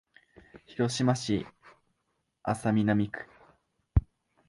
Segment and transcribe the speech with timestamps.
[0.65, 1.45] 広島市
[2.41, 3.19] 安佐南区